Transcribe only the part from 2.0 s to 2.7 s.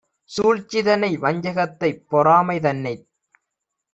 பொறாமை